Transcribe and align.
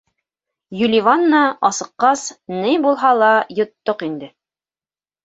—Юливанна, 0.85 1.41
асыҡҡас, 1.69 2.23
ни 2.63 2.71
булһа 2.87 3.13
ла 3.19 3.29
йоттоҡ 3.59 4.03
инде. 4.09 4.31